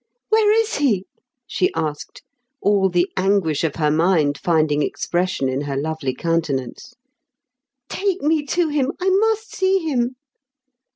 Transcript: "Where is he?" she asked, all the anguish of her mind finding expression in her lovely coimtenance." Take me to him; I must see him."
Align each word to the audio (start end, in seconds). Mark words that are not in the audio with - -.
"Where 0.29 0.51
is 0.51 0.77
he?" 0.77 1.05
she 1.45 1.71
asked, 1.75 2.23
all 2.59 2.89
the 2.89 3.07
anguish 3.15 3.63
of 3.63 3.75
her 3.75 3.91
mind 3.91 4.35
finding 4.35 4.81
expression 4.81 5.47
in 5.47 5.61
her 5.61 5.77
lovely 5.77 6.15
coimtenance." 6.15 6.95
Take 7.87 8.23
me 8.23 8.43
to 8.47 8.69
him; 8.69 8.91
I 8.99 9.11
must 9.11 9.55
see 9.55 9.77
him." 9.77 10.15